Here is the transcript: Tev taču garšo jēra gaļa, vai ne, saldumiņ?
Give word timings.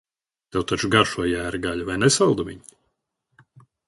Tev 0.55 0.63
taču 0.69 0.87
garšo 0.95 1.25
jēra 1.31 1.59
gaļa, 1.65 1.85
vai 1.89 1.97
ne, 2.05 2.09
saldumiņ? 2.15 2.65